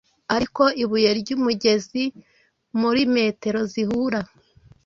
Ariko 0.35 0.63
ibuye 0.83 1.09
ry'umugezi 1.19 2.03
muri 2.81 3.01
metero 3.15 3.59
zihura: 3.71 4.19